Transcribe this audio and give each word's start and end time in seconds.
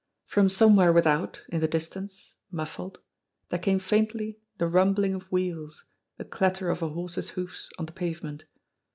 From 0.25 0.49
somewhere 0.49 0.91
without, 0.91 1.43
in 1.49 1.61
the 1.61 1.67
distance, 1.67 2.33
muffled, 2.49 2.97
there 3.49 3.59
came 3.59 3.77
faintly 3.77 4.39
the 4.57 4.65
rumbling 4.65 5.13
of 5.13 5.31
wheels, 5.31 5.85
the 6.17 6.25
clatter 6.25 6.71
of 6.71 6.81
a 6.81 6.89
horse's 6.89 7.29
hoofs 7.29 7.69
on 7.77 7.85
the 7.85 7.91
pavement. 7.91 8.45